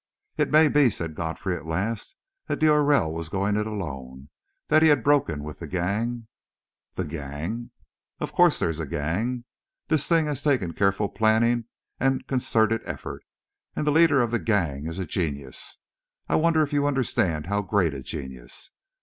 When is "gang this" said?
8.87-10.07